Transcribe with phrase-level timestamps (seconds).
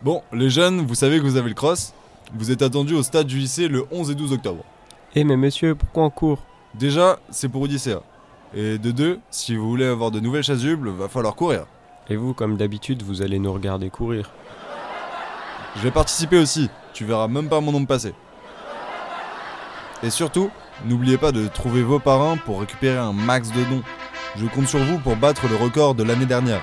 [0.00, 1.92] Bon, les jeunes, vous savez que vous avez le cross.
[2.32, 4.62] Vous êtes attendus au stade du lycée le 11 et 12 octobre.
[5.16, 6.44] Eh mais monsieur, pourquoi on court?
[6.74, 8.02] Déjà, c'est pour Odyssea.
[8.54, 11.66] Et de deux, si vous voulez avoir de nouvelles chasubles, va falloir courir.
[12.08, 14.30] Et vous, comme d'habitude, vous allez nous regarder courir.
[15.74, 18.14] Je vais participer aussi, tu verras même pas mon nom passer.
[20.04, 20.50] Et surtout,
[20.84, 23.82] n'oubliez pas de trouver vos parrains pour récupérer un max de dons.
[24.36, 26.62] Je compte sur vous pour battre le record de l'année dernière.